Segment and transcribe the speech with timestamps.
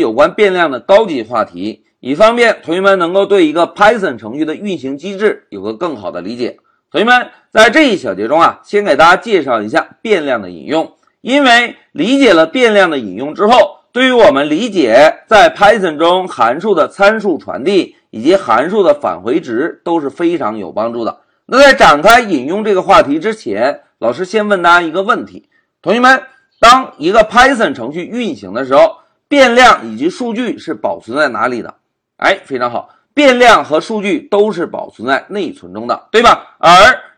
[0.00, 6.56] 有关变量的高级话题，以方便同学们能够对一个 Python 程序的运行机制有个更好的理解。
[6.90, 10.92] 同学们在这一小节中啊，先给大家介绍一下变量的引用。
[11.20, 21.20] 因为理解了变量的引用之后，对于我们理解在 Python 中函数的参数传递以及函数的返回值都是非常有帮助的。
[21.44, 25.48] 那在展开引用这个话题之前，老师先问大家一个问题：
[25.82, 26.22] 同学们，
[26.58, 28.96] 当一个 Python 程序运行的时候，
[29.30, 31.72] 变量以及数据是保存在哪里的？
[32.16, 36.56] 哎，非常好，变量和数据都是保存在内存中的，对吧？
[36.58, 36.72] 而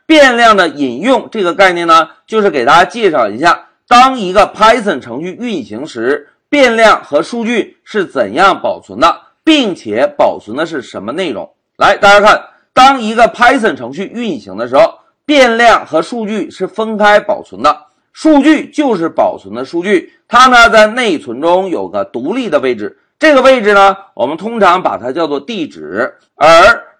[0.05, 3.69] 变量的引用这个概念呢，就是给大家介绍一下。
[3.89, 11.51] 当一个 Python 程序运行时，变量和数据是怎样保存的，并且保存的是什么内容？
[11.79, 12.45] 来，大家看，
[12.75, 17.87] 当一个 Python 程序运行的时候，变量和数据是分开保存的。
[18.13, 26.15] 数据就是保存的数据，它呢在内存中有个独立的位置，这个位置呢，我们通常把它叫做地址。
[26.35, 26.47] 而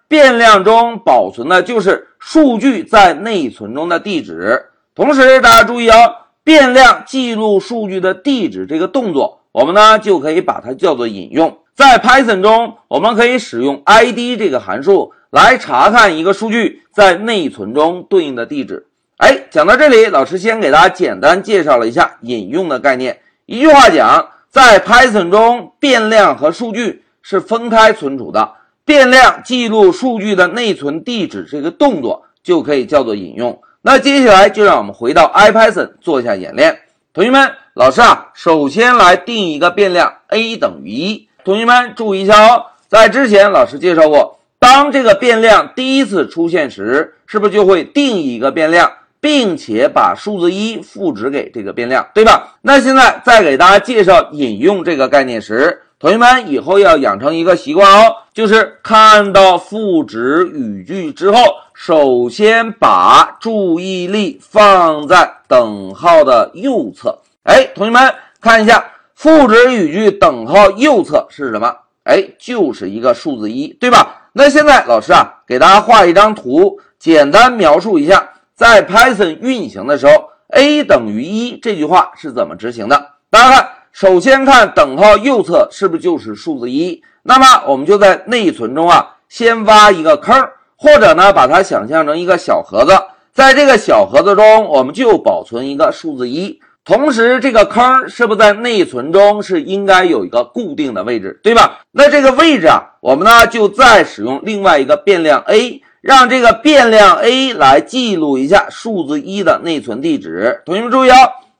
[0.07, 4.65] 变量中保存的就是数据在内存中的地址。
[4.95, 5.95] 同时，大家注意哦。
[6.43, 11.57] 变量记录数据的地址这个动作，我们呢就可以把它叫做引用。
[11.73, 18.87] 在 Python 中，我们可以使用 id 这个函数来查看一个数据在内存中对应的地址。
[19.23, 23.21] 哎，讲到这里，老师先给大家简单介绍了一下引用的概念。
[23.45, 28.55] 一句话讲，在 Python 中，变量和数据是分开存储的。
[28.83, 33.61] 变量记录数据的内存地址这个动作就可以叫做引用。
[33.81, 36.79] 那接下来就让我们回到 IPython 做一下演练。
[37.13, 41.29] 同学们，老师啊，首先来定一个变量 a 等于一。
[41.45, 48.91] 同学们注意一下哦，在之前老师介绍过，当这个变量第一次出现时，是不是就会定义一个变量，
[49.23, 52.57] 并且把数字一赋值给这个变量，对吧？
[52.61, 61.37] 那现在再给大家介绍引用这个概念时，同学们以后要养成一个习惯哦，就是看到赋值语句之后。
[61.73, 67.17] 首先把注意力放在等号的右侧。
[67.43, 68.85] 哎，同学们看一下，
[69.15, 71.73] 赋值语句等号右侧是什么？
[72.03, 74.29] 哎，就是一个数字一，对吧？
[74.33, 78.29] 那现在老师啊，给大家画一张图，简单描述一下，
[78.63, 80.13] 在 Python 运行的时候
[80.53, 83.09] ，a 等于一这句话是怎么执行的？
[83.29, 87.03] 大家看，首先看等号右侧是不是就是数字一？
[87.23, 90.33] 那么我们就在内存中啊，先挖一个坑。
[90.77, 92.97] 或者呢，把它想象成一个小盒子，
[93.33, 96.61] 在这个小盒子中，我们就保存一个数字一。
[96.85, 101.81] 同时，这个坑是不是在内存中是应该有一个固定的位置，对吧？
[101.91, 110.61] 那这个位置啊，我们呢就再使用另外一个变量 a，让这个变量 a 来记录一下数字一的内存地址。
[110.65, 111.15] 同学们注意啊，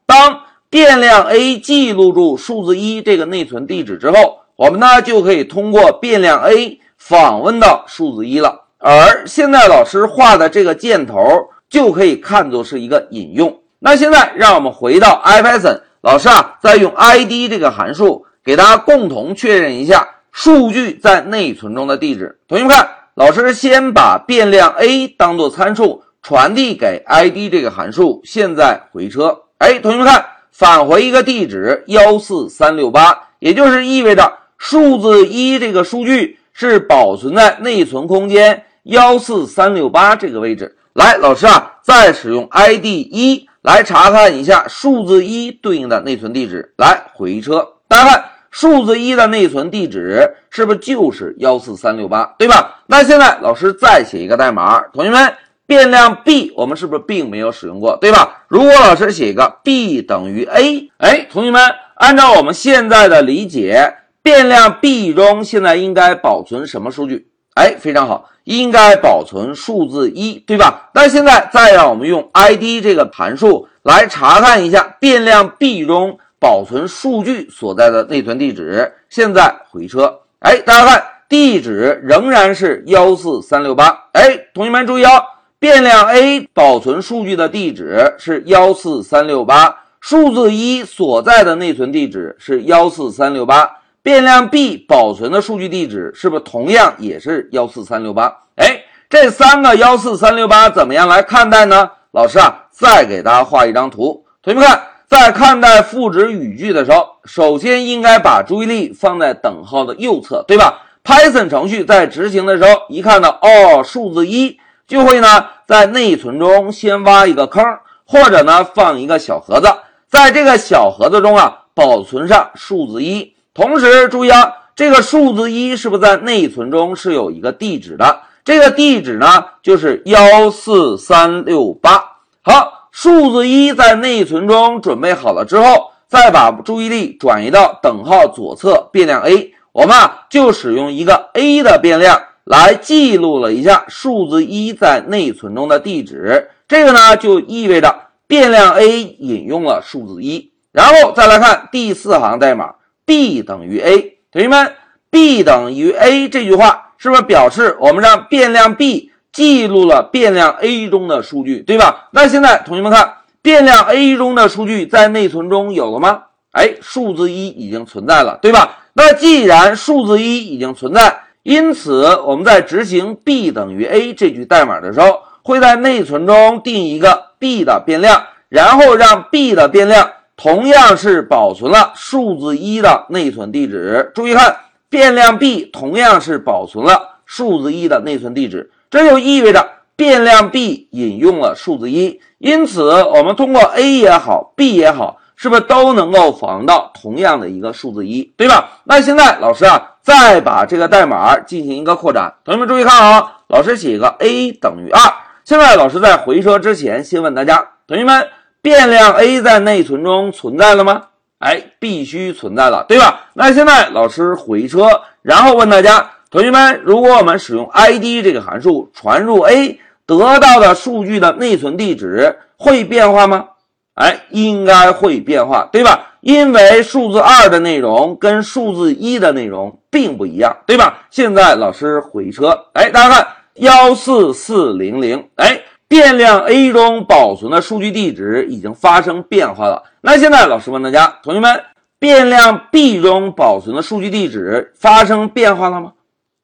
[0.05, 8.63] 当变量 a 记录住数字一这个内存地址之后，我们呢就可以通过变量 a 访问到数字一了。
[8.79, 11.23] 而现在老师画的这个箭头
[11.69, 13.61] 就可以看作是一个引用。
[13.79, 22.39] 那现在让我们回到 IPython，老师啊，再用 id 这个函数给大家共同确认一下数据在内存中的地址。
[22.49, 29.43] 同学们看，老师先把变量 a 当做参数传递给 id 这个函数，现在回车。
[29.59, 38.65] 哎，同学们看，返回一个地址幺四三六八，也就是意味着数字一这个数据是保存在内存空间。
[38.81, 46.73] 幺四三六八这个位置，来，老师啊，再使用 id 一来查看一下数字一对应的内存地址。
[46.77, 52.83] 来，回车，大家看数字一的内存地址是不是就是幺四三六八，对吧？
[52.85, 55.33] 那现在老师再写一个代码，同学们，
[55.65, 58.43] 变量 b 我们是不是并没有使用过，对吧？
[58.47, 61.63] 如果老师写一个 b 等于 a，哎，同学们，
[61.95, 63.91] 按照我们现在的理解，
[64.21, 67.29] 变量 b 中现在应该保存什么数据？
[67.55, 70.91] 哎，非常好，应该保存数字一，对吧？
[70.93, 78.91] 那现在再让我们用 id 这个函数来查看一下变量 b 中保存数据所在的内存地址。
[79.07, 83.97] 现在回车，哎，大家看，地址仍然是幺四三六八。
[84.11, 85.23] 哎，同学们注意哦，
[85.57, 93.77] 变量 a 保存数据的地址是幺四三六八，数字一所在的内存地址是幺四三六八。
[94.01, 98.25] 变量 b 保存的数据地址是不是同样也是幺四三六八？
[98.57, 101.89] 哎，这三个幺四三六八怎么样来看待呢？
[102.11, 104.25] 老师啊，再给大家画一张图。
[104.41, 114.57] 同学们看，在看待赋值语句的时候，首先应该把注意力放在等号的右侧，对吧？Python 程序在执行的时候，一看到哦数字一，
[114.87, 117.63] 就会呢在内存中先挖一个坑，
[118.05, 119.71] 或者呢放一个小盒子，
[120.09, 123.35] 在这个小盒子中啊保存上数字一。
[123.53, 128.21] 同时注意啊，这个数字一是不是在内存中是有一个地址的？
[128.43, 132.03] 这个地址呢就是幺四三六八。
[132.41, 146.51] 好，数字一在内存中准备好了之后，再把注意力转移到等号左侧变量 a，我们啊就使用一个 a 的变量来记录了一下数字一在内存中的地址。
[146.67, 150.51] 这个呢就意味着变量 a 引用了数字一。
[150.71, 152.75] 然后再来看第四行代码
[153.05, 154.71] ，b 等于 a，同学们
[155.09, 162.07] ，b 等于 a 这句话是不是表示我们让变量 b 记录了变量 a 中的数据，对吧？
[162.11, 166.21] 那现在同学们看，变量 a 中的数据在内存中有了吗？
[166.51, 168.77] 哎，数字一已经存在了，对吧？
[168.93, 180.09] 那既然数字一已经存在，因此我们在执行 b 等于 a 这句代码的时候，会在内存中定一个 b 的变量，然后让 b 的变量。
[180.35, 184.57] 同样是保存了数字一的内存地址，注意看，
[184.89, 198.69] 变量 b 同样是保存了数字一的内存地址，这就意味着变量 b 引用了数字一，因此我们通过 a 也好，b 也好，是不是都能够访问到同样的一个数字一，对吧？
[198.83, 205.01] 那现在老师啊，再把这个代码进行一个扩展，同学们注意看啊，老师写一个 a 等于二，
[205.43, 208.27] 现在老师在回车之前，先问大家，同学们。
[208.61, 211.01] 变量 a 在内存中存在了吗？
[211.39, 213.25] 哎，必须存在了，对吧？
[213.33, 214.87] 那现在老师回车，
[215.21, 223.49] 然后问大家，同学们，如果我们使用 id 这个函数传入 a 得到的数据的内存地址会变化吗？
[223.93, 226.13] 哎，应该会变化，对吧？
[226.21, 231.05] 因为数字二的内容跟数字一的内容并不一样，对吧？
[231.11, 233.27] 现在老师回车，哎，大家看
[233.57, 235.61] 幺四四零零，哎。
[235.87, 239.83] 变量 a 中保存的数据地址已经发生变化了。
[240.01, 241.61] 那现在老师问大家，同学们，
[241.99, 245.91] 变量 b 中保存的数据地址发生变化了吗？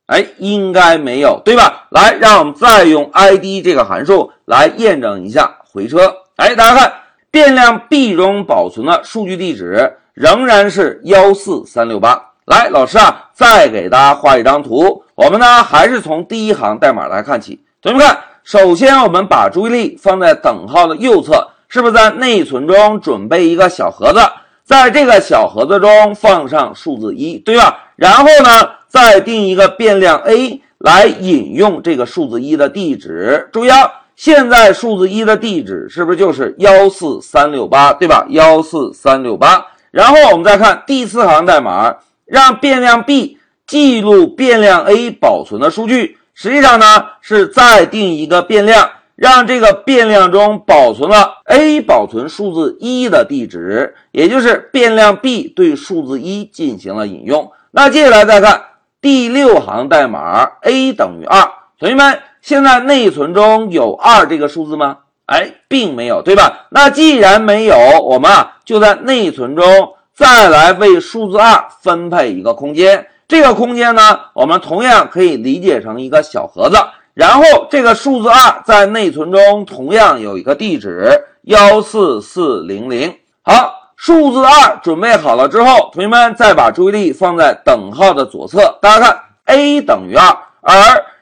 [0.09, 1.85] 哎，应该没有，对吧？
[1.91, 5.55] 来，让我们再用 id 这个函数来验证一下。
[5.71, 6.91] 回车，哎，大家看，
[7.29, 12.19] 变量 b 中保存的数据地址仍然是幺四三六八。
[12.45, 15.03] 来，老师啊，再给大家画一张图。
[15.13, 17.61] 我们呢，还是从第一行代码来看起。
[17.81, 18.19] 同学们看。
[18.41, 24.19] 首先，我们把注意力放在等号的右侧，是不是在内存中准备一个小盒子，
[24.63, 27.91] 在这个小盒子中放上数字一，对吧？
[27.95, 33.47] 然后呢，再定一个变量 a 来引用这个数字一的地址。
[33.53, 38.25] 注意啊，现在数字一的地址是不是就是幺四三六八，对吧？
[38.29, 39.65] 幺四三六八。
[39.91, 41.95] 然后我们再看第四行代码，
[42.25, 43.37] 让变量 b
[43.67, 46.17] 记录变量 a 保存的数据。
[46.33, 46.85] 实际上呢，
[47.21, 57.51] 是再定一个变量，让这个变量中保存了 a 保存数字一的地址，也就是变量 b 对数字一进行了引用。
[57.71, 58.61] 那接下来再看
[59.01, 61.49] 第六行代码，a 等于二。
[61.79, 64.97] 同学们，现在内存中有二这个数字吗？
[65.25, 66.67] 哎，并没有，对吧？
[66.69, 73.07] 那既然没有，我们啊就在内存中再来为数字二分配一个空间。
[73.27, 76.75] 这个空间呢，我们同样可以理解成一个小盒子，
[77.13, 81.09] 然后这个数字二在内存中同样有一个地址
[81.43, 83.15] 幺四四零零。
[83.43, 90.25] 好，数字二准备好了之后，同学们再把注意力放在等号的左侧，大家看 a 等于二，
[90.61, 90.73] 而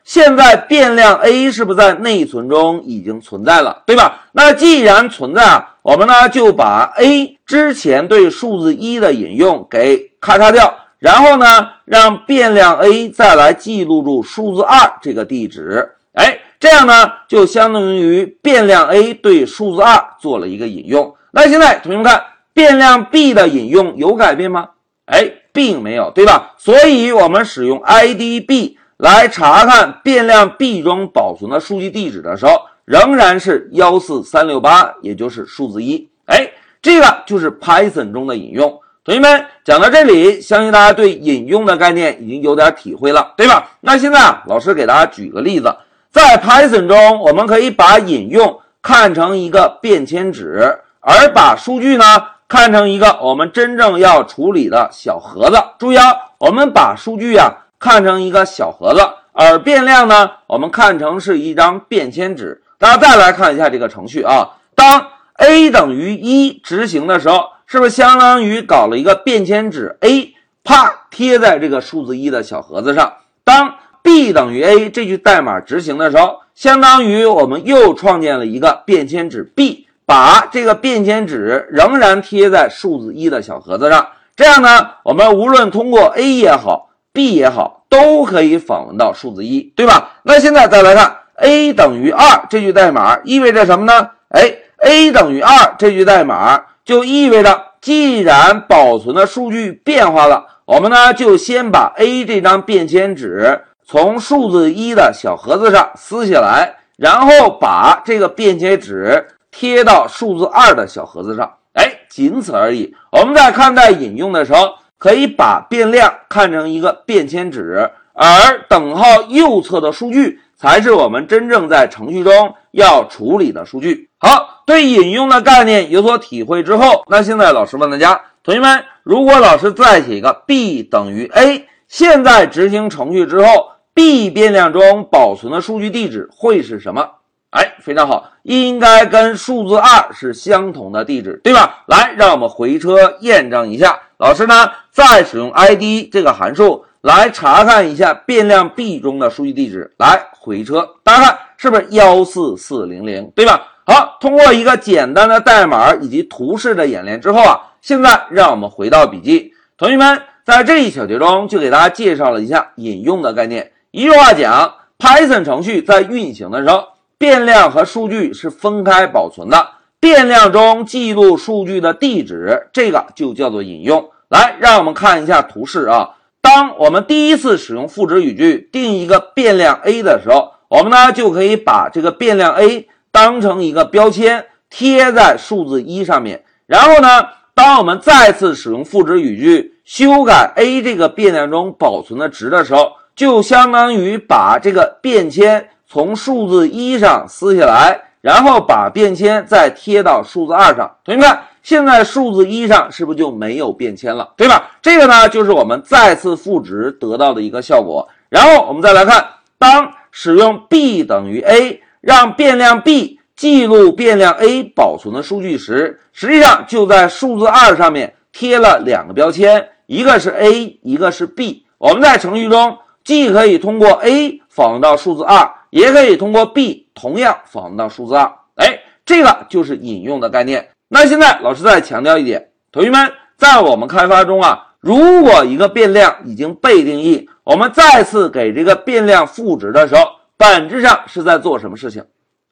[0.03, 4.27] 现在变量 a 是不是在内存中已经存在了，对吧？
[4.31, 10.71] 那既然存在啊，我们呢就把 a 之前对数字一的引用给咔嚓掉。
[10.99, 11.45] 然后呢，
[11.83, 21.15] 让变量 a 再来记录住数字二这个地址，哎，这样呢就相当于变量 a 对数字二做了一个引用。
[21.31, 22.21] 那现在同学们看，
[22.57, 24.69] 变量 b 的引用有改变吗？
[25.05, 26.55] 哎，并没有，对吧？
[26.57, 36.09] 所以我们使用 id b 来查看变量 b 中保存的数据地址的时候，仍然是幺四三六八，也就是数字一。
[36.25, 36.49] 哎，
[36.81, 38.67] 这个就是 Python 中的引用。
[39.05, 43.69] 同学们讲到这里，相信大家对引用的概念已经有点体会了，对吧？
[43.81, 45.71] 那现在啊，老师给大家举个例子，
[46.09, 52.03] 在 Python 中，我们可以把引用看成一个便签纸，而把数据呢
[52.47, 55.57] 看成一个我们真正要处理的小盒子。
[55.77, 59.01] 注意啊，我们把数据啊看成一个小盒子，
[59.33, 62.61] 而变量呢，我们看成是一张便签纸。
[62.77, 67.49] 大家再来看一下这个程序啊，当 a 等于一执行的时候。
[67.69, 73.11] 是不是相当于搞了一个便签纸 a，啪贴在这个数字一的小盒子上？
[73.43, 84.07] 当 b 等于 a 这句代码执行的时候，相当于我们又创建了一个便签纸 b，把这个便签纸仍然贴在数字一的小盒子上。
[84.37, 90.11] 这样呢，我们无论通过 a 也好，b 也好，都可以访问到数字一，对吧？
[90.23, 94.09] 那现在再来看 a 等于二这句代码意味着什么呢？
[94.29, 111.53] 哎，a 等于二这句代码就意味着，既然保存的数据变化了，我们呢就先把 a 这张便签纸从数字一的小盒子上撕下来，然后把这个便签纸贴到数字二的小盒子上。
[111.73, 112.95] 哎，仅此而已。
[113.11, 118.27] 我们在看待引用的时候，可以把变量看成一个便签纸，而
[118.67, 124.09] 等号右侧的数据才是我们真正在程序中要处理的数据。
[124.17, 137.07] 好，对引用的概念有所体会之后，那现在老师问大家，同学们，如果老师再写一个 b 等于 a，现在执行程序之后，b 变量中保存的数据地址会是什么？
[137.51, 141.83] 哎，非常好，应该跟数字二是相同的地址，对吧？
[141.87, 143.97] 来，让我们回车验证一下。
[144.17, 149.89] 老师呢，再使用 id 这个函数来查看一下变量 b 中的数据地址。
[149.97, 153.65] 来，回车，大家看是不是幺四四零零，对吧？
[153.85, 159.53] 好，通过一个简单的代码以及图示的演练之后啊，现在让我们回到笔记。
[159.77, 163.71] 同学们，在这一小节中就给大家介绍了一下引用的概念。
[163.91, 166.83] 一句话讲，Python 程序在运行的时候。
[167.17, 169.67] 变量和数据是分开保存的，
[169.99, 174.09] 变量中记录数据的地址，这个就叫做引用。
[174.29, 176.11] 来，让我们看一下图示啊。
[176.41, 186.43] 当我们第一次使用赋值语句定一个变量 a 的时候，我们呢就可以把这个变量 a 当成一个标签贴在数字一上面。
[186.67, 195.69] 然后呢，当我们再次使用赋值语句修改 a 这个变量中保存的值的时候，就相当于把这个便签。
[195.89, 200.97] 从数字一上撕下来，然后把便签再贴到数字二上。
[201.05, 204.33] 同学们看，现在数字一上是不是就没有便签了？
[204.35, 204.71] 对吧？
[204.81, 208.07] 这个呢，就是我们再次赋值得到的一个效果。
[208.27, 209.25] 然后我们再来看，
[209.57, 221.65] 当使用 b 等于 a，让变量 b 记录变量 a 保存的数据时，实际上就在数字二上面贴了两个标签，一个是 a，一个是 b。
[221.77, 225.49] 我们在程序中既可以通过 a 访问到数字二。
[225.69, 230.69] 也可以通过 b 同样访问到数字二，哎，这个就是引用的概念。
[230.87, 240.03] 那现在老师再强调一点，同学们，在我们开发中啊，如果一个变量已经被定义，我们再次给这个变量赋值的时候，
[240.37, 242.03] 本质上是在做什么事情？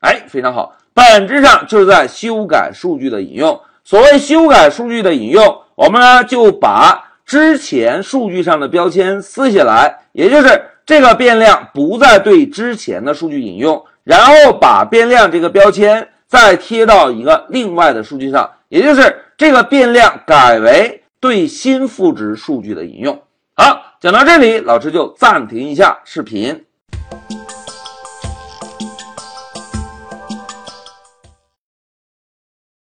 [0.01, 3.60] 哎，非常好，本质上就是在修改数据的引用。
[3.84, 10.48] 所谓修改数据的引用，我们呢就把之前数据上的标签撕下来，也就是。
[10.85, 23.19] 这个变量不再对之前的数据引用，然后把变量这个标签再贴到一个另外的数据上，也就是这个变量改为对新赋值数据的引用。
[23.55, 26.63] 好，讲到这里，老师就暂停一下视频。